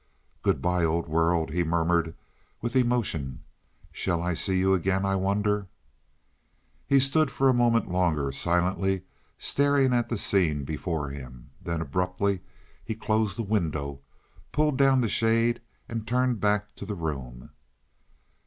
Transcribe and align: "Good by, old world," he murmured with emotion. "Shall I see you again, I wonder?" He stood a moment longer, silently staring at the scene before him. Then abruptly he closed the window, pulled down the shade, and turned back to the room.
"Good 0.41 0.63
by, 0.63 0.83
old 0.83 1.07
world," 1.07 1.51
he 1.51 1.63
murmured 1.63 2.15
with 2.59 2.75
emotion. 2.75 3.43
"Shall 3.91 4.19
I 4.19 4.33
see 4.33 4.57
you 4.57 4.73
again, 4.73 5.05
I 5.05 5.15
wonder?" 5.15 5.67
He 6.87 6.97
stood 6.99 7.29
a 7.39 7.53
moment 7.53 7.87
longer, 7.87 8.31
silently 8.31 9.03
staring 9.37 9.93
at 9.93 10.09
the 10.09 10.17
scene 10.17 10.63
before 10.63 11.09
him. 11.09 11.51
Then 11.61 11.81
abruptly 11.81 12.39
he 12.83 12.95
closed 12.95 13.37
the 13.37 13.43
window, 13.43 13.99
pulled 14.51 14.75
down 14.79 15.01
the 15.01 15.07
shade, 15.07 15.61
and 15.87 16.07
turned 16.07 16.39
back 16.39 16.73
to 16.77 16.85
the 16.87 16.95
room. 16.95 17.51